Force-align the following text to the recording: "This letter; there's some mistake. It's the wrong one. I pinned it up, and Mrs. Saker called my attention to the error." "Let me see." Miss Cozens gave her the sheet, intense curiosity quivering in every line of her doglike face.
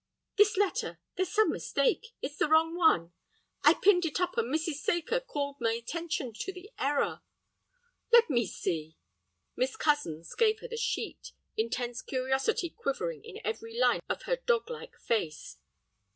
"This 0.35 0.57
letter; 0.57 0.99
there's 1.15 1.31
some 1.31 1.51
mistake. 1.51 2.07
It's 2.23 2.37
the 2.37 2.47
wrong 2.47 2.75
one. 2.75 3.13
I 3.63 3.75
pinned 3.75 4.03
it 4.03 4.19
up, 4.19 4.35
and 4.35 4.51
Mrs. 4.51 4.77
Saker 4.77 5.19
called 5.19 5.57
my 5.61 5.73
attention 5.73 6.33
to 6.39 6.51
the 6.51 6.71
error." 6.79 7.21
"Let 8.11 8.27
me 8.27 8.47
see." 8.47 8.97
Miss 9.55 9.75
Cozens 9.75 10.33
gave 10.33 10.59
her 10.61 10.67
the 10.67 10.75
sheet, 10.75 11.33
intense 11.55 12.01
curiosity 12.01 12.71
quivering 12.71 13.23
in 13.23 13.41
every 13.45 13.77
line 13.77 14.01
of 14.09 14.23
her 14.23 14.37
doglike 14.37 14.97
face. 14.99 15.57